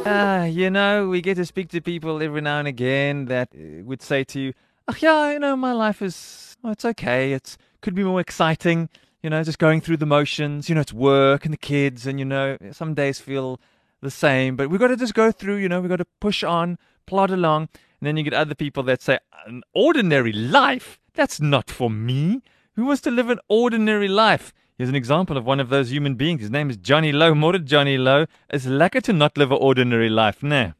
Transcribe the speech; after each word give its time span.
Ah, 0.03 0.43
you 0.43 0.67
know, 0.69 1.07
we 1.07 1.21
get 1.21 1.37
to 1.37 1.45
speak 1.45 1.69
to 1.69 1.79
people 1.79 2.21
every 2.21 2.41
now 2.41 2.59
and 2.59 2.67
again 2.67 3.27
that 3.27 3.47
uh, 3.55 3.85
would 3.85 4.03
say 4.03 4.25
to 4.25 4.39
you, 4.39 4.51
"Oh 4.91 4.95
yeah, 4.99 5.31
you 5.31 5.39
know, 5.39 5.55
my 5.55 5.71
life 5.71 6.01
is 6.01 6.57
oh, 6.61 6.71
it's 6.71 6.83
okay. 6.83 7.31
It's 7.31 7.57
could 7.79 7.95
be 7.95 8.03
more 8.03 8.19
exciting. 8.19 8.89
You 9.21 9.29
know, 9.29 9.41
just 9.43 9.59
going 9.59 9.79
through 9.79 9.99
the 10.03 10.05
motions. 10.05 10.67
You 10.67 10.75
know, 10.75 10.81
it's 10.81 10.91
work 10.91 11.45
and 11.45 11.53
the 11.53 11.57
kids, 11.57 12.05
and 12.05 12.19
you 12.19 12.25
know, 12.25 12.57
some 12.71 12.95
days 12.95 13.21
feel 13.21 13.61
the 14.03 14.11
same. 14.11 14.55
But 14.55 14.69
we've 14.69 14.79
got 14.79 14.89
to 14.89 14.97
just 14.97 15.13
go 15.13 15.31
through. 15.31 15.55
You 15.57 15.69
know, 15.69 15.81
we've 15.81 15.89
got 15.89 16.03
to 16.03 16.07
push 16.19 16.43
on, 16.43 16.77
plod 17.05 17.31
along. 17.31 17.69
And 17.99 18.07
then 18.07 18.17
you 18.17 18.23
get 18.23 18.33
other 18.33 18.55
people 18.55 18.83
that 18.83 19.01
say, 19.01 19.17
"An 19.47 19.63
ordinary 19.73 20.33
life? 20.33 20.99
That's 21.13 21.39
not 21.41 21.69
for 21.71 21.89
me. 21.89 22.41
Who 22.75 22.85
wants 22.85 23.01
to 23.07 23.11
live 23.11 23.29
an 23.29 23.39
ordinary 23.47 24.07
life?" 24.07 24.53
Here's 24.77 24.89
an 24.89 24.95
example 24.95 25.37
of 25.37 25.45
one 25.45 25.59
of 25.59 25.69
those 25.69 25.91
human 25.91 26.15
beings. 26.15 26.41
His 26.41 26.49
name 26.51 26.69
is 26.69 26.77
Johnny 26.77 27.11
Lowe. 27.11 27.33
More 27.35 27.57
Johnny 27.73 27.97
Lowe. 27.97 28.25
It's 28.49 28.65
lekker 28.65 29.01
to 29.03 29.13
not 29.13 29.37
live 29.37 29.51
an 29.51 29.59
ordinary 29.61 30.09
life, 30.09 30.41
né? 30.41 30.73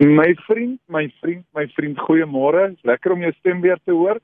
My 0.00 0.34
vriend, 0.46 0.78
my 0.88 1.12
vriend, 1.20 1.44
my 1.54 1.66
vriend, 1.76 1.98
goeiemôre. 1.98 2.76
Lekker 2.84 3.12
om 3.12 3.20
jou 3.20 3.32
stem 3.38 3.60
weer 3.60 3.76
te 3.84 3.92
hoor. 3.92 4.16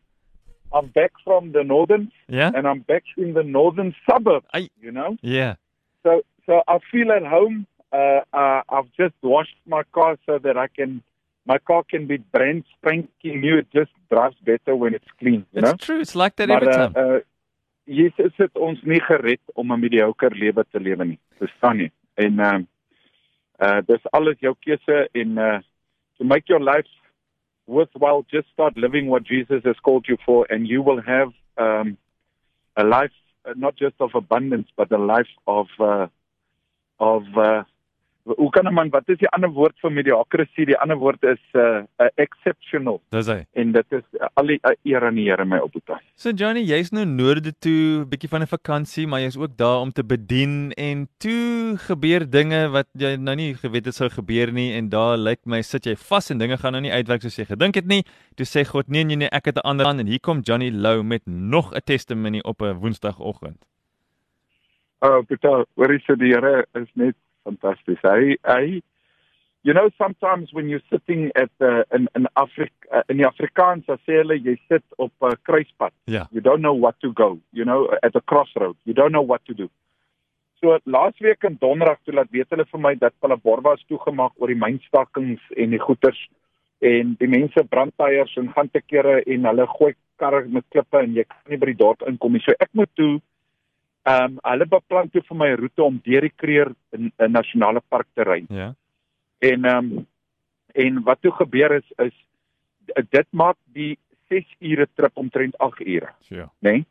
I'm 0.72 0.86
back 0.94 1.12
from 1.24 1.52
the 1.52 1.62
northern 1.62 2.10
Yeah. 2.28 2.50
and 2.54 2.66
I'm 2.66 2.80
back 2.80 3.04
in 3.16 3.34
the 3.34 3.42
northern 3.42 3.94
suburb, 4.08 4.44
Ai. 4.54 4.68
you 4.80 4.90
know. 4.90 5.16
Yeah. 5.22 5.54
So 6.02 6.22
so 6.46 6.62
I 6.66 6.78
feel 6.90 7.12
at 7.12 7.26
home. 7.26 7.66
Uh, 7.96 8.20
uh 8.40 8.60
I've 8.74 8.90
just 9.02 9.16
washed 9.22 9.60
my 9.74 9.82
car 9.96 10.12
so 10.26 10.38
that 10.44 10.56
I 10.64 10.68
can 10.78 11.02
my 11.52 11.58
car 11.68 11.82
can 11.92 12.06
be 12.06 12.16
brand 12.34 12.64
spanking 12.74 13.40
new. 13.44 13.54
It 13.62 13.68
just 13.78 13.92
drives 14.10 14.36
better 14.50 14.74
when 14.82 14.94
it's 14.98 15.12
clean, 15.20 15.40
you 15.52 15.60
It's 15.60 15.70
know. 15.70 15.76
true. 15.86 16.00
It's 16.00 16.14
like 16.22 16.34
that 16.36 16.48
Maar 16.48 16.62
every 16.62 16.74
uh, 16.74 16.88
time. 16.88 16.94
uh 16.96 17.20
Jesus 17.88 18.32
het 18.36 18.56
ons 18.58 18.80
nie 18.82 19.00
gered 19.00 19.40
om 19.54 19.72
'n 19.72 19.80
mediocre 19.80 20.34
lewe 20.34 20.64
te 20.70 20.80
lewe 20.80 21.04
nie. 21.04 21.18
Verstaan 21.38 21.78
jy? 21.78 21.90
En 22.14 22.40
uh, 22.40 22.58
uh 23.58 23.80
dis 23.86 24.10
alles 24.10 24.38
jou 24.40 24.54
keuse 24.60 25.08
en 25.12 25.38
uh 25.38 25.58
to 26.18 26.24
make 26.24 26.48
your 26.48 26.62
life 26.74 26.88
worthwhile 27.66 28.24
just 28.30 28.48
start 28.48 28.76
living 28.76 29.08
what 29.08 29.24
Jesus 29.24 29.62
has 29.64 29.78
called 29.80 30.08
you 30.08 30.16
for 30.24 30.46
and 30.50 30.66
you 30.66 30.82
will 30.82 31.00
have 31.02 31.32
um 31.56 31.96
a 32.76 32.84
life 32.84 33.14
uh, 33.44 33.54
not 33.56 33.76
just 33.76 33.94
of 34.00 34.14
abundance 34.14 34.68
but 34.76 34.92
a 34.92 34.98
life 34.98 35.32
of 35.46 35.68
uh 35.78 36.06
of 36.98 37.22
uh 37.36 37.62
hoe 38.26 38.50
kan 38.50 38.66
'n 38.66 38.74
man 38.74 38.90
wat 38.90 39.08
is 39.08 39.18
die 39.18 39.28
ander 39.28 39.50
woord 39.50 39.74
vir 39.80 39.92
mediocrity? 39.92 40.64
Die 40.64 40.78
ander 40.78 40.96
woord 40.96 41.22
is 41.22 41.42
uh, 41.54 41.84
uh 42.02 42.08
exceptional 42.16 43.00
Dis 43.10 43.26
hy. 43.26 43.46
en 43.52 43.72
dit 43.72 43.92
is 43.92 44.02
uh, 44.18 44.26
al 44.34 44.46
die 44.46 44.58
uh, 44.62 44.74
eer 44.84 45.04
aan 45.06 45.14
die 45.14 45.26
Here 45.28 45.44
my 45.44 45.58
op 45.58 45.72
boetie. 45.72 45.98
So 46.14 46.30
Johnny, 46.30 46.62
jy's 46.66 46.90
nou 46.90 47.04
noorde 47.04 47.52
toe, 47.58 48.04
bietjie 48.04 48.28
van 48.28 48.42
'n 48.42 48.46
vakansie, 48.46 49.06
maar 49.06 49.20
jy's 49.20 49.36
ook 49.36 49.56
daar 49.56 49.80
om 49.80 49.92
te 49.92 50.04
bedien 50.04 50.72
en 50.72 51.08
toe 51.18 51.76
gebeur 51.78 52.30
dinge 52.30 52.68
wat 52.68 52.88
jy 52.92 53.16
nou 53.16 53.36
nie 53.36 53.54
geweet 53.54 53.86
het 53.86 53.94
sou 53.94 54.08
gebeur 54.08 54.52
nie 54.52 54.72
en 54.74 54.88
daar 54.88 55.16
lyk 55.16 55.46
my 55.46 55.62
sit 55.62 55.86
jy 55.86 55.96
vas 55.96 56.30
en 56.30 56.38
dinge 56.38 56.56
gaan 56.56 56.72
nou 56.72 56.82
nie 56.82 56.92
uitwerk 56.92 57.22
soos 57.22 57.36
jy 57.36 57.44
gedink 57.44 57.74
het 57.74 57.86
nie. 57.86 58.02
Toe 58.34 58.46
sê 58.46 58.66
God, 58.66 58.88
nee 58.88 59.04
nee 59.04 59.16
nee, 59.16 59.28
ek 59.30 59.46
het 59.46 59.56
'n 59.56 59.68
ander 59.68 59.84
plan 59.84 59.98
en 59.98 60.06
hier 60.06 60.20
kom 60.20 60.40
Johnny 60.40 60.70
Lou 60.70 61.02
met 61.02 61.22
nog 61.26 61.72
'n 61.74 61.80
testimony 61.84 62.40
op 62.42 62.62
'n 62.62 62.74
Woensdagoggend. 62.80 63.62
Oh, 65.00 65.20
Peter, 65.28 65.64
hoor 65.76 65.92
jy 65.92 65.98
so 66.06 66.16
die 66.16 66.32
Here 66.32 66.64
is 66.74 66.88
net 66.94 67.14
fantasties. 67.46 68.02
Hy 68.04 68.36
hy 68.44 68.82
You 69.66 69.74
know 69.74 69.90
sometimes 69.98 70.52
when 70.52 70.68
you're 70.68 70.86
sitting 70.88 71.32
at 71.34 71.50
the 71.58 71.84
in 71.92 72.06
in 72.14 72.28
Afrika 72.38 72.86
uh, 72.94 73.02
in 73.08 73.16
die 73.18 73.26
Afrikaans 73.26 73.88
as 73.90 73.98
sê 74.06 74.20
hulle 74.20 74.36
jy 74.38 74.54
sit 74.70 74.84
op 74.96 75.10
'n 75.18 75.32
uh, 75.32 75.38
kruispunt. 75.42 75.96
Ja. 76.04 76.28
You 76.30 76.40
don't 76.40 76.62
know 76.62 76.76
what 76.84 77.00
to 77.00 77.10
go, 77.12 77.40
you 77.50 77.64
know, 77.64 77.90
at 78.02 78.14
a 78.14 78.20
crossroad. 78.20 78.76
You 78.84 78.94
don't 78.94 79.10
know 79.10 79.26
what 79.26 79.42
to 79.46 79.54
do. 79.54 79.66
So 80.60 80.78
laasweek 80.84 81.42
in 81.44 81.58
Donderdag 81.58 81.98
toe 82.04 82.14
laat 82.14 82.30
weet 82.30 82.54
hulle 82.54 82.64
vir 82.70 82.80
my 82.80 82.94
dat 82.94 83.18
Palaborwa 83.18 83.74
is 83.74 83.84
toegemaak 83.90 84.38
oor 84.38 84.54
die 84.54 84.60
mynstakings 84.60 85.42
en 85.56 85.74
die 85.74 85.82
goeters 85.82 86.20
en 86.78 87.16
die 87.18 87.28
mense 87.28 87.64
brand 87.64 87.96
tyres 87.96 88.36
en 88.36 88.52
gaan 88.54 88.70
te 88.70 88.80
kere 88.80 89.22
en 89.26 89.50
hulle 89.50 89.66
gooi 89.66 89.94
karre 90.22 90.44
met 90.46 90.64
klippe 90.70 91.02
en 91.02 91.14
jy 91.18 91.24
kan 91.24 91.42
nie 91.50 91.58
by 91.58 91.72
die 91.72 91.80
dorp 91.82 92.06
inkom 92.06 92.32
nie. 92.32 92.44
So 92.46 92.54
ek 92.60 92.70
moet 92.72 92.92
toe 92.94 93.18
Ehm 94.06 94.24
um, 94.24 94.38
hulle 94.46 94.66
beplan 94.70 95.08
toe 95.10 95.22
vir 95.28 95.36
my 95.36 95.48
roete 95.58 95.82
om 95.82 95.96
deur 96.04 96.22
die 96.22 96.36
Kreer 96.42 96.68
in 96.94 97.12
'n 97.18 97.32
nasionale 97.32 97.80
park 97.88 98.06
te 98.14 98.22
ry. 98.22 98.44
Ja. 98.48 98.74
En 99.38 99.64
ehm 99.64 99.92
um, 99.92 100.06
en 100.74 101.02
wat 101.02 101.22
toe 101.22 101.32
gebeur 101.32 101.72
is 101.76 101.92
is 101.98 102.14
dit 103.10 103.26
maak 103.30 103.56
die 103.64 103.98
6 104.28 104.44
ure 104.60 104.86
trip 104.94 105.16
omtrent 105.16 105.58
8 105.58 105.80
ure, 105.80 106.12
ja. 106.28 106.50
né? 106.58 106.70
Nee? 106.70 106.86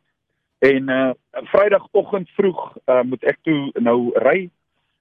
En 0.58 0.90
uh 0.90 1.10
Vrydagoggend 1.52 2.30
vroeg 2.30 2.76
uh, 2.86 3.02
moet 3.02 3.24
ek 3.24 3.38
toe 3.42 3.72
nou 3.80 4.12
ry 4.24 4.48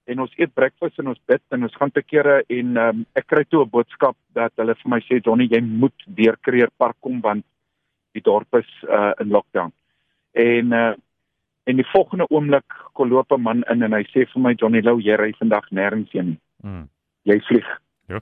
en 0.05 0.19
ons 0.19 0.33
eet 0.37 0.53
breakfast 0.53 0.99
en 0.99 1.07
ons 1.07 1.21
bid 1.25 1.41
en 1.55 1.63
ons 1.63 1.77
gaan 1.79 1.91
te 1.91 2.03
kere 2.03 2.43
en 2.47 2.77
um, 2.77 3.05
ek 3.15 3.27
kry 3.27 3.43
toe 3.43 3.63
'n 3.63 3.69
boodskap 3.69 4.17
dat 4.33 4.51
hulle 4.55 4.75
vir 4.75 4.89
my 4.89 4.99
sê 5.07 5.19
Johnny 5.19 5.47
jy 5.51 5.61
moet 5.61 6.05
deur 6.05 6.37
Kreer 6.41 6.69
park 6.77 6.95
kom 6.99 7.21
want 7.21 7.45
die 8.13 8.21
dorp 8.21 8.55
is 8.55 8.69
uh, 8.83 9.11
in 9.19 9.29
lockdown. 9.29 9.71
En 10.33 10.73
uh 10.73 10.93
En 11.65 11.79
die 11.79 11.87
volgende 11.89 12.27
oomblik 12.29 12.73
kom 12.93 13.09
loop 13.09 13.31
'n 13.31 13.41
man 13.41 13.63
in 13.63 13.81
en 13.81 13.93
hy 13.93 14.03
sê 14.13 14.25
vir 14.31 14.41
my 14.41 14.53
Johnny 14.53 14.81
Lou, 14.81 14.99
jy 15.01 15.15
ry 15.15 15.31
vandag 15.37 15.65
nêrens 15.71 16.11
heen 16.11 16.25
nie. 16.25 16.39
Mm. 16.61 16.89
Jy 17.23 17.39
vlieg. 17.47 17.69
Ja. 18.07 18.19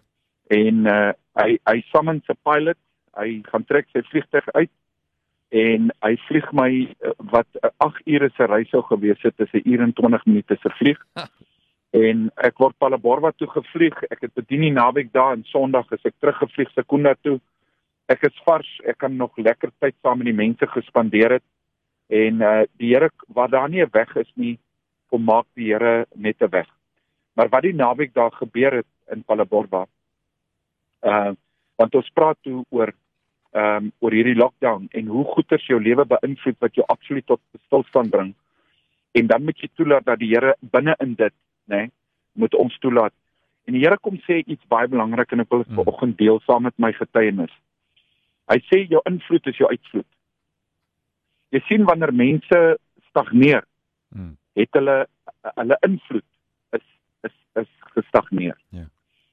En 0.48 0.86
uh 0.86 1.12
hy 1.42 1.60
hy 1.66 1.84
summons 1.92 2.30
'n 2.30 2.38
pilot. 2.44 2.78
Hy 3.18 3.42
gaan 3.44 3.66
trek 3.66 3.88
sy 3.92 4.02
vliegtuig 4.02 4.48
uit 4.54 4.72
en 5.50 5.92
hy 6.02 6.16
vlieg 6.28 6.52
my 6.52 6.70
uh, 7.02 7.12
wat 7.18 7.48
'n 7.62 7.70
8 7.78 8.02
ure 8.06 8.30
se 8.30 8.46
reis 8.46 8.70
sou 8.70 8.82
gewees 8.82 9.22
het, 9.22 9.40
is 9.40 9.52
'n 9.54 9.70
uur 9.70 9.82
en 9.82 9.94
20 9.94 10.26
minute 10.26 10.58
se 10.62 10.70
vlieg. 10.70 11.00
Ha. 11.14 11.28
En 11.92 12.32
ek 12.36 12.58
word 12.58 12.78
Palaborwa 12.78 13.32
toe 13.32 13.48
gevlieg. 13.48 14.04
Ek 14.04 14.22
het 14.22 14.34
bedien 14.34 14.62
die 14.62 14.72
naweek 14.72 15.12
daar 15.12 15.34
en 15.34 15.44
Sondag 15.44 15.92
is 15.92 16.06
ek 16.06 16.16
teruggevlieg 16.20 16.72
Sekunda 16.72 17.14
toe. 17.22 17.40
Ek 18.08 18.24
is 18.24 18.42
vars. 18.46 18.80
Ek 18.86 18.98
kan 18.98 19.16
nog 19.16 19.38
lekker 19.38 19.70
tyd 19.80 19.96
saam 20.02 20.18
met 20.18 20.26
die 20.26 20.42
mense 20.46 20.68
gespandeer 20.68 21.32
het 21.32 21.44
en 22.08 22.42
uh 22.42 22.64
die 22.78 22.94
Here 22.94 23.10
wat 23.28 23.52
daar 23.52 23.70
nie 23.70 23.82
'n 23.84 23.92
weg 23.92 24.16
is 24.16 24.32
nie 24.36 24.60
kom 25.10 25.24
maak 25.24 25.46
die 25.54 25.72
Here 25.74 26.06
net 26.16 26.42
'n 26.42 26.50
weg. 26.50 26.68
Maar 27.36 27.50
wat 27.50 27.62
die 27.62 27.74
naweek 27.74 28.14
daar 28.14 28.32
gebeur 28.32 28.74
het 28.74 28.92
in 29.12 29.24
Palaborwa 29.24 29.88
uh 31.02 31.34
want 31.76 31.96
ons 31.96 32.10
praat 32.14 32.38
toe 32.42 32.64
oor 32.70 32.94
ehm 33.54 33.86
um, 33.86 33.92
oor 34.02 34.14
hierdie 34.16 34.38
lockdown 34.38 34.88
en 34.98 35.10
hoe 35.14 35.24
goeters 35.36 35.66
jou 35.70 35.80
lewe 35.82 36.06
beïnvloed 36.10 36.58
wat 36.60 36.78
jou 36.78 36.86
absoluut 36.90 37.26
tot 37.30 37.42
stilstand 37.66 38.10
bring 38.10 38.32
en 39.20 39.28
dan 39.30 39.44
moet 39.46 39.60
jy 39.62 39.70
toelaat 39.78 40.06
dat 40.06 40.20
die 40.20 40.32
Here 40.32 40.56
binne 40.60 40.96
in 41.06 41.14
dit 41.20 41.34
nê 41.70 41.82
nee, 41.84 41.92
moet 42.34 42.56
ons 42.58 42.78
toelaat 42.82 43.14
en 43.68 43.78
die 43.78 43.84
Here 43.84 44.00
kom 44.02 44.18
sê 44.26 44.40
iets 44.42 44.66
baie 44.74 44.90
belangrik 44.90 45.32
en 45.32 45.46
ek 45.46 45.52
wil 45.54 45.62
dit 45.62 45.70
Hmm. 45.70 45.84
vanoggend 45.84 46.18
deel 46.18 46.42
saam 46.48 46.64
met 46.64 46.78
my 46.78 46.92
getuienis 46.98 47.54
hy 48.50 48.58
sê 48.72 48.82
jou 48.90 49.02
invloed 49.06 49.48
is 49.54 49.62
jou 49.62 49.70
uitvloed 49.70 50.10
jy 51.54 51.62
sien 51.70 51.86
wanneer 51.86 52.14
mense 52.14 52.64
stagneer 53.10 53.64
Mm. 54.14 54.38
het 54.54 54.70
hulle 54.78 55.08
hulle 55.42 55.78
invloed 55.82 56.26
is 56.78 56.84
is 57.22 57.38
is 57.62 57.70
gestagneer. 57.96 58.58
Ja. 58.70 58.86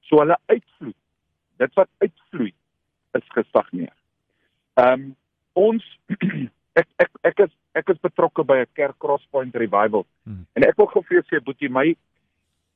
So 0.09 0.23
hulle 0.23 0.39
uitvloed, 0.47 0.97
dit 1.57 1.75
wat 1.75 1.89
uitvloei 1.99 2.53
is 3.19 3.27
gestagneer. 3.37 3.93
Ehm 4.81 4.93
um, 4.93 5.17
ons 5.53 5.85
ek 6.81 6.89
ek 7.05 7.11
ek 7.29 7.43
is 7.47 7.53
ek 7.77 7.93
is 7.93 8.01
betrokke 8.01 8.45
by 8.45 8.63
'n 8.63 8.73
kerk 8.73 8.97
Crosspoint 8.99 9.55
Revival. 9.55 10.07
Hmm. 10.25 10.47
En 10.57 10.65
ek 10.65 10.77
wil 10.81 10.87
gou 10.87 11.03
vir 11.05 11.21
jou 11.21 11.27
sê 11.29 11.45
boetie 11.45 11.69
my 11.69 11.95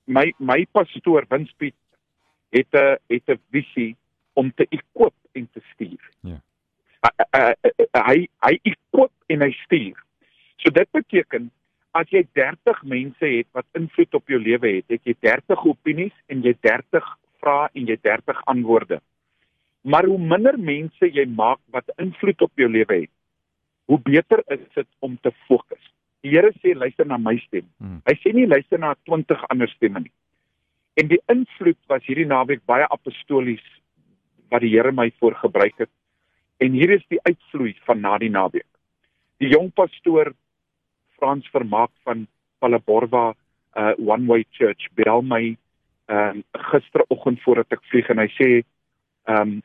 my 0.05 0.33
my 0.39 0.67
pastoor 0.73 1.25
Winspiet 1.31 1.77
het 2.53 2.69
'n 2.75 2.97
het 3.09 3.29
'n 3.29 3.41
visie 3.51 3.97
om 4.35 4.53
te 4.53 4.67
equip 4.71 5.15
en 5.33 5.49
te 5.53 5.61
stuur. 5.73 6.11
Ja. 6.21 6.41
Hy- 7.05 7.53
hy 8.09 8.19
hy 8.47 8.55
equip 8.65 9.13
en 9.29 9.43
hy 9.45 9.51
stuur. 9.65 9.99
So 10.63 10.71
dit 10.71 10.89
beteken 10.97 11.51
as 11.95 12.09
jy 12.11 12.25
30 12.35 12.83
mense 12.91 13.25
het 13.27 13.47
wat 13.55 13.67
invloed 13.79 14.15
op 14.15 14.29
jou 14.29 14.41
lewe 14.43 14.77
het, 14.79 14.87
het 14.89 15.03
jy 15.07 15.15
30 15.23 15.65
opinies 15.65 16.15
en 16.29 16.43
jy 16.43 16.55
30 16.67 17.11
vrae 17.43 17.69
en 17.75 17.87
jy 17.87 17.97
30 18.03 18.41
antwoorde. 18.51 19.01
Maar 19.85 20.09
hoe 20.09 20.19
minder 20.19 20.57
mense 20.59 21.07
jy 21.13 21.27
maak 21.29 21.61
wat 21.71 21.91
invloed 22.01 22.41
op 22.43 22.53
jou 22.57 22.69
lewe 22.73 23.03
het, 23.05 23.13
hoe 23.87 23.99
beter 24.01 24.41
is 24.49 24.65
dit 24.75 24.89
om 25.05 25.19
te 25.23 25.31
fokus. 25.47 25.91
Die 26.25 26.33
Here 26.33 26.51
sê 26.63 26.73
luister 26.75 27.05
na 27.07 27.19
my 27.21 27.37
stem. 27.45 27.67
Mm. 27.79 28.01
Hy 28.09 28.15
sê 28.23 28.33
nie 28.33 28.47
luister 28.49 28.81
na 28.81 28.95
20 29.05 29.45
ander 29.53 29.69
stemme 29.69 30.01
nie. 30.01 30.13
En 30.97 31.11
die 31.11 31.21
invloed 31.29 31.77
was 31.91 32.03
hierdie 32.09 32.25
naweek 32.27 32.63
baie 32.67 32.87
apostolies 32.89 33.63
wat 34.51 34.65
die 34.65 34.73
Here 34.73 34.93
my 34.93 35.11
voor 35.21 35.35
gebruik 35.43 35.77
het. 35.85 35.91
En 36.63 36.73
hier 36.73 36.91
is 36.95 37.05
die 37.11 37.21
uitvloei 37.23 37.75
van 37.87 38.01
na 38.01 38.19
die 38.19 38.31
naweek. 38.31 38.69
Die 39.43 39.51
jong 39.51 39.73
pastoor 39.75 40.33
Frans 41.19 41.49
Vermaak 41.53 41.91
van 42.07 42.27
Palaborwa 42.63 43.33
uh 43.75 43.93
One 43.99 44.27
Way 44.31 44.45
Church 44.55 44.89
bel 44.95 45.23
my 45.23 45.57
um 46.07 46.43
gisteroggend 46.71 47.43
voordat 47.43 47.75
ek 47.75 47.87
vlieg 47.91 48.11
en 48.13 48.23
hy 48.23 48.31
sê 48.39 48.51
um 49.31 49.61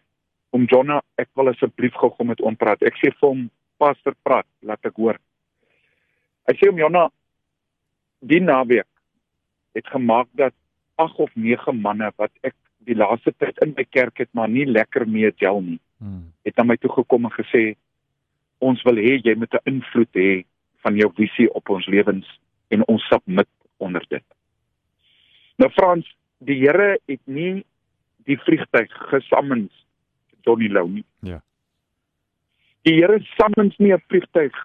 om 0.49 0.65
Jonna, 0.65 0.97
ek 1.21 1.29
wil 1.37 1.51
asseblief 1.51 1.93
gou 1.93 2.25
met 2.25 2.39
hom 2.41 2.55
praat. 2.57 2.81
Ek 2.81 2.95
sê 2.97 3.11
vir 3.13 3.27
hom, 3.27 3.43
pastor 3.77 4.15
praat, 4.25 4.47
laat 4.65 4.81
ek 4.87 4.95
hoor. 4.97 5.19
Hy 6.49 6.55
sê 6.57 6.71
om 6.71 6.79
Jonna 6.81 7.03
die 8.25 8.41
naweek 8.41 8.87
het 9.77 9.85
gemaak 9.93 10.27
dat 10.33 10.55
8 10.97 11.21
of 11.21 11.35
9 11.37 11.77
manne 11.79 12.09
wat 12.17 12.33
ek 12.41 12.55
die 12.89 12.97
laaste 12.97 13.33
tyd 13.37 13.59
in 13.65 13.75
my 13.77 13.85
kerk 13.85 14.17
het 14.23 14.31
maar 14.37 14.49
nie 14.49 14.65
lekker 14.65 15.05
mee 15.07 15.31
gel 15.37 15.61
nie. 15.61 15.79
Hmm. 15.99 16.31
Het 16.47 16.57
na 16.57 16.65
my 16.65 16.77
toe 16.81 16.91
gekom 16.91 17.27
en 17.29 17.35
gesê 17.35 17.63
ons 18.59 18.81
wil 18.87 18.99
hê 18.99 19.19
jy 19.23 19.35
moet 19.35 19.53
'n 19.53 19.69
invloed 19.73 20.13
hê 20.15 20.45
van 20.83 20.95
jou 20.95 21.11
visie 21.15 21.49
op 21.53 21.69
ons 21.69 21.87
lewens 21.87 22.27
en 22.69 22.87
ons 22.87 23.07
submit 23.07 23.49
onder 23.77 24.05
dit. 24.09 24.23
Nou 25.57 25.69
Frans, 25.69 26.07
die 26.39 26.59
Here 26.59 26.97
het 27.07 27.21
nie 27.25 27.65
die 28.25 28.37
vliegtyg 28.37 28.91
gesammens 29.11 29.85
Johnny 30.45 30.69
Lou 30.71 30.87
nie. 30.89 31.05
Ja. 31.19 31.41
Die 32.87 32.95
Here 32.95 33.19
sammens 33.37 33.77
nie 33.77 33.93
'n 33.93 34.03
vliegtyg 34.07 34.55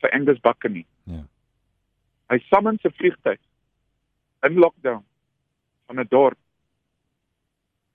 vir 0.00 0.10
Angus 0.12 0.40
Bakker 0.40 0.70
nie. 0.70 0.86
Ja. 1.04 1.24
Hy 2.30 2.38
sammens 2.48 2.84
'n 2.84 2.90
vliegtyg 2.90 3.38
in 4.42 4.54
lockdown 4.54 5.04
van 5.86 6.00
'n 6.00 6.06
dorp 6.08 6.38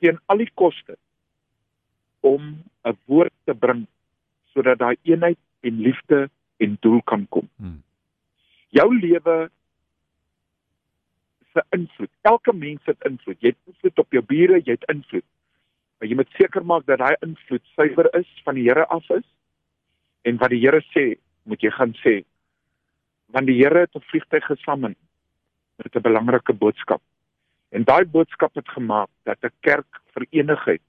teen 0.02 0.20
al 0.26 0.42
die 0.42 0.52
koste 0.58 0.98
om 2.22 2.64
'n 2.86 2.98
woord 3.06 3.34
te 3.46 3.54
bring 3.54 3.88
sodat 4.54 4.80
daai 4.80 4.98
eenheid 5.04 5.40
en 5.62 5.82
liefde 5.82 6.30
en 6.58 6.78
doel 6.80 7.02
kan 7.02 7.28
kom. 7.30 7.50
Hmm. 7.56 7.84
Jou 8.70 8.90
lewe 9.00 9.50
se 11.54 11.64
invloed. 11.70 12.10
Elke 12.22 12.54
mens 12.54 12.82
het 12.86 13.04
invloed. 13.10 13.38
Jy 13.42 13.54
het 13.54 13.62
invloed 13.66 14.00
op 14.00 14.12
jou 14.12 14.24
bure, 14.26 14.62
jy 14.64 14.78
het 14.78 14.90
invloed. 14.94 15.26
Maar 16.00 16.10
jy 16.10 16.16
moet 16.16 16.34
seker 16.38 16.66
maak 16.66 16.86
dat 16.86 17.02
daai 17.02 17.16
invloed 17.22 17.64
suiwer 17.76 18.10
is 18.18 18.30
van 18.46 18.56
die 18.56 18.68
Here 18.70 18.88
af 18.88 19.10
is. 19.10 19.28
En 20.22 20.38
wat 20.38 20.50
die 20.50 20.62
Here 20.64 20.82
sê, 20.94 21.20
moet 21.44 21.62
jy 21.62 21.72
gaan 21.76 21.94
sê. 22.02 22.22
Want 23.36 23.48
die 23.48 23.60
Here 23.60 23.86
het 23.86 23.96
'n 23.96 24.08
vliegtyg 24.10 24.46
gesamen 24.46 24.96
met 25.78 25.96
'n 25.96 26.02
belangrike 26.02 26.54
boodskap. 26.54 27.02
En 27.72 27.84
daai 27.88 28.06
boodskap 28.06 28.56
het 28.60 28.70
gemaak 28.70 29.10
dat 29.24 29.38
'n 29.44 29.54
kerk 29.60 30.02
verenig 30.14 30.64
het 30.66 30.82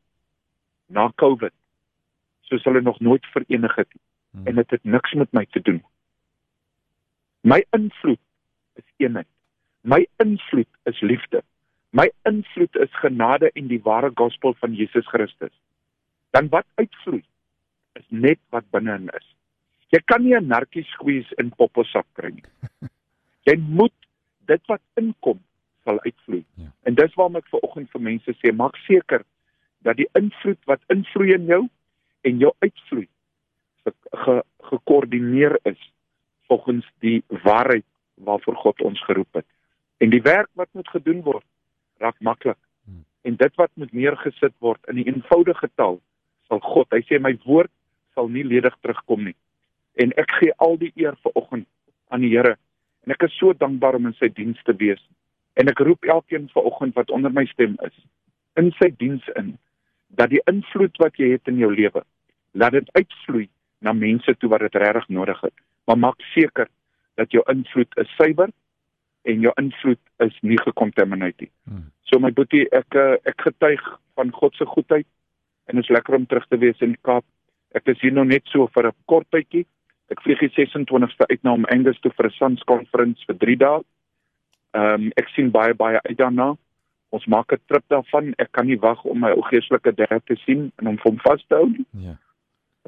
na 0.87 1.13
COVID 1.15 1.55
soos 2.41 2.65
hulle 2.65 2.81
nog 2.81 3.01
nooit 3.01 3.27
verenig 3.27 3.75
het 3.75 3.89
nie. 3.95 4.03
Hmm. 4.31 4.47
En 4.47 4.55
dit 4.55 4.71
het, 4.71 4.83
het 4.83 4.93
niks 4.93 5.13
met 5.13 5.33
my 5.33 5.47
te 5.51 5.61
doen. 5.61 5.85
My 7.41 7.65
invloed 7.71 8.21
is 8.75 8.85
eenheid. 8.97 9.27
My 9.81 10.07
invloed 10.17 10.69
is 10.83 11.01
liefde. 11.01 11.43
My 11.91 12.11
invloed 12.23 12.77
is 12.77 12.99
genade 13.03 13.51
en 13.53 13.67
die 13.67 13.81
ware 13.83 14.11
gospel 14.15 14.55
van 14.55 14.75
Jesus 14.75 15.07
Christus. 15.07 15.53
Dan 16.31 16.49
wat 16.49 16.67
uitvloei 16.75 17.25
is 17.93 18.07
net 18.09 18.39
wat 18.49 18.71
binne-in 18.71 19.09
is. 19.09 19.27
Jy 19.89 20.01
kan 20.05 20.23
nie 20.23 20.35
'n 20.35 20.47
narkie 20.47 20.85
squeeze 20.85 21.35
in 21.37 21.51
popposak 21.51 22.07
kry 22.13 22.31
nie. 22.31 22.45
Jy 23.49 23.57
moet 23.59 23.99
dit 24.47 24.67
wat 24.67 24.81
inkom 24.95 25.41
sal 25.85 26.01
uitvloei. 26.01 26.45
Ja. 26.55 26.71
En 26.83 26.95
dis 26.95 27.15
waarom 27.15 27.37
ek 27.37 27.49
ver 27.51 27.65
oggend 27.67 27.91
vir 27.91 28.01
mense 28.01 28.35
sê, 28.41 28.53
maak 28.53 28.77
seker 28.87 29.25
dat 29.83 29.97
die 29.97 30.09
invloed 30.19 30.61
wat 30.71 30.83
invloei 30.89 31.33
in 31.35 31.47
jou 31.51 31.63
en 32.23 32.39
jou 32.39 32.53
uitvloei 32.63 33.09
gekoördineer 34.59 35.59
ge, 35.63 35.71
is 35.71 35.93
volgens 36.47 36.87
die 36.99 37.23
waarheid 37.43 37.85
waarvoor 38.15 38.57
God 38.57 38.81
ons 38.81 39.05
geroep 39.05 39.35
het. 39.35 39.47
En 39.97 40.11
die 40.11 40.23
werk 40.23 40.51
wat 40.53 40.69
moet 40.73 40.89
gedoen 40.89 41.23
word, 41.23 41.45
raak 41.99 42.19
maklik. 42.21 42.59
Hmm. 42.85 43.05
En 43.23 43.37
dit 43.37 43.55
wat 43.55 43.71
moet 43.75 43.93
neergesit 43.93 44.55
word 44.59 44.81
in 44.89 44.99
'n 44.99 45.07
eenvoudige 45.07 45.71
taal, 45.75 46.01
sal 46.49 46.61
God, 46.61 46.87
hy 46.91 47.01
sê 47.01 47.21
my 47.21 47.39
woord 47.45 47.71
sal 48.15 48.29
nie 48.29 48.45
ledig 48.45 48.77
terugkom 48.81 49.25
nie. 49.25 49.37
En 49.95 50.13
ek 50.17 50.31
gee 50.31 50.53
al 50.57 50.77
die 50.79 50.93
eer 50.95 51.17
vir 51.23 51.33
oggend 51.35 51.69
aan 52.09 52.21
die 52.21 52.37
Here. 52.37 52.57
En 53.05 53.13
ek 53.13 53.23
is 53.23 53.39
so 53.39 53.53
dankbaar 53.53 53.95
om 53.95 54.07
in 54.07 54.13
sy 54.13 54.29
diens 54.29 54.63
te 54.63 54.77
wees. 54.77 55.01
En 55.55 55.69
ek 55.69 55.79
roep 55.85 56.05
elkeen 56.05 56.49
vir 56.53 56.63
oggend 56.63 56.95
wat 56.95 57.11
onder 57.11 57.33
my 57.33 57.45
stem 57.51 57.77
is, 57.87 57.97
in 58.57 58.73
sy 58.79 58.91
diens 58.97 59.27
in 59.37 59.57
dat 60.17 60.33
die 60.33 60.43
invloed 60.51 60.97
wat 61.01 61.17
jy 61.17 61.33
het 61.33 61.49
in 61.49 61.61
jou 61.61 61.71
lewe, 61.73 62.03
laat 62.53 62.77
dit 62.77 62.89
uitvloei 62.93 63.49
na 63.81 63.93
mense 63.97 64.35
toe 64.39 64.51
wat 64.53 64.65
dit 64.67 64.75
regtig 64.81 65.09
nodig 65.09 65.41
het. 65.41 65.55
Maar 65.89 65.99
maak 65.99 66.21
seker 66.35 66.69
dat 67.21 67.33
jou 67.33 67.43
invloed 67.51 67.97
is 68.01 68.13
suiwer 68.17 68.53
en 69.29 69.45
jou 69.45 69.53
invloed 69.61 70.01
is 70.27 70.37
nie 70.43 70.59
gekontamineer 70.61 71.35
nie. 71.41 71.51
Hmm. 71.69 71.89
So 72.09 72.21
my 72.21 72.33
boetie, 72.37 72.67
ek 72.77 72.97
eh, 72.99 73.17
ek 73.29 73.45
getuig 73.47 73.83
van 74.19 74.33
God 74.37 74.57
se 74.59 74.67
goedheid 74.69 75.09
en 75.71 75.79
dit 75.79 75.85
is 75.85 75.95
lekker 75.95 76.19
om 76.19 76.27
terug 76.27 76.47
te 76.51 76.59
wees 76.61 76.81
in 76.85 76.97
die 76.97 77.05
Kaap. 77.07 77.25
Ek 77.73 77.89
is 77.89 78.01
hier 78.03 78.13
nog 78.13 78.29
net 78.29 78.45
so 78.53 78.69
vir 78.75 78.89
'n 78.89 78.97
kort 79.07 79.29
tydjie. 79.31 79.67
Ek 80.11 80.21
vlieg 80.21 80.41
die 80.41 80.53
26ste 80.53 81.27
uit 81.31 81.43
na 81.43 81.53
om 81.53 81.65
Angus 81.73 82.01
toe 82.01 82.13
vir 82.13 82.27
'n 82.27 82.37
Sons 82.37 82.63
konferens 82.65 83.25
vir 83.27 83.37
3 83.39 83.57
dae. 83.57 83.81
Ehm 84.73 85.07
um, 85.07 85.09
ek 85.21 85.29
sien 85.37 85.51
baie 85.51 85.75
baie 85.75 86.01
uit 86.09 86.19
daarna. 86.19 86.53
Ons 87.13 87.27
maak 87.27 87.53
'n 87.53 87.61
trip 87.67 87.85
daarvan. 87.89 88.35
Ek 88.39 88.53
kan 88.53 88.67
nie 88.67 88.79
wag 88.81 89.05
om 89.05 89.21
my 89.21 89.31
ou 89.31 89.43
geestelike 89.43 89.95
dad 89.95 90.27
te 90.27 90.37
sien 90.45 90.73
en 90.77 90.87
om 90.87 90.99
hom 91.03 91.19
vas 91.25 91.45
te 91.49 91.55
hou 91.55 91.69
nie. 91.69 91.87
Ja. 91.93 92.17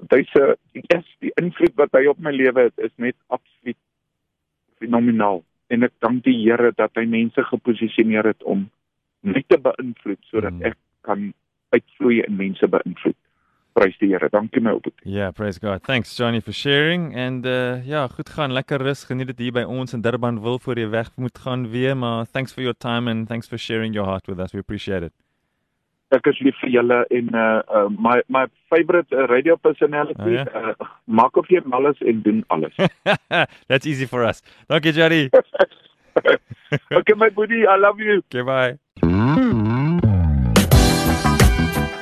Dit 0.08 0.26
is 0.26 0.56
yes, 0.72 1.06
die 1.20 1.32
invloed 1.40 1.74
wat 1.74 1.92
hy 1.92 2.06
op 2.06 2.18
my 2.18 2.30
lewe 2.30 2.60
het 2.68 2.78
is 2.78 2.94
net 2.96 3.16
absoluut 3.28 3.78
fenomenaal 4.78 5.44
en 5.68 5.82
ek 5.82 5.92
dank 6.04 6.24
die 6.24 6.36
Here 6.42 6.72
dat 6.76 6.96
hy 6.98 7.04
mense 7.08 7.44
geposisioneer 7.50 8.26
het 8.32 8.42
om 8.42 8.66
my 9.24 9.44
te 9.48 9.58
beïnvloed 9.58 10.20
sodat 10.30 10.52
mm. 10.52 10.64
ek 10.70 10.76
kan 11.06 11.32
uitvloei 11.74 12.20
en 12.24 12.36
mense 12.36 12.68
beïnvloed. 12.68 13.18
Prys 13.74 13.96
die 13.98 14.08
Here. 14.12 14.30
Dankie 14.30 14.62
my 14.62 14.76
op. 14.78 14.86
Yeah, 15.02 15.32
praise 15.34 15.58
God. 15.58 15.82
Thanks 15.82 16.14
Johnny 16.16 16.40
for 16.40 16.54
sharing 16.54 17.12
and 17.14 17.46
uh 17.46 17.82
ja, 17.86 18.06
goed 18.08 18.30
gaan, 18.30 18.54
lekker 18.54 18.82
rus. 18.82 19.04
Geniet 19.04 19.32
dit 19.34 19.48
hier 19.48 19.52
by 19.52 19.66
ons 19.66 19.92
in 19.92 20.00
Durban 20.00 20.40
wil 20.42 20.58
voor 20.62 20.78
jy 20.78 20.88
weg 20.94 21.10
moet 21.16 21.38
gaan 21.38 21.68
weer, 21.70 21.96
maar 21.96 22.26
thanks 22.30 22.54
for 22.54 22.62
your 22.62 22.78
time 22.78 23.10
and 23.10 23.28
thanks 23.28 23.48
for 23.50 23.58
sharing 23.58 23.94
your 23.94 24.08
heart 24.08 24.26
with 24.26 24.38
us. 24.38 24.52
We 24.52 24.62
appreciate 24.62 25.02
it 25.02 25.12
ek 26.14 26.28
is 26.30 26.40
lief 26.44 26.58
vir 26.62 26.72
julle 26.76 27.00
en 27.18 27.30
uh, 27.34 27.60
uh 27.78 27.88
my 28.06 28.18
my 28.36 28.44
favorite 28.72 29.10
uh, 29.12 29.26
radio 29.32 29.56
personality 29.56 30.20
oh, 30.20 30.32
yeah? 30.36 30.46
uh, 30.54 30.90
maak 31.06 31.36
of 31.40 31.50
jy 31.50 31.62
alles 31.78 32.00
en 32.00 32.22
doen 32.22 32.44
alles. 32.48 32.74
That's 33.68 33.86
easy 33.86 34.06
for 34.06 34.24
us. 34.24 34.42
Dankie 34.68 34.92
Jerry. 34.92 35.30
okay 36.98 37.14
my 37.16 37.30
buddy, 37.30 37.66
I 37.66 37.76
love 37.76 37.98
you. 38.00 38.22
Okay 38.30 38.42
bye. 38.42 39.72